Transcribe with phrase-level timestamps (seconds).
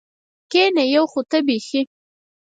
[0.51, 1.81] کېنه یو خو ته بېخي.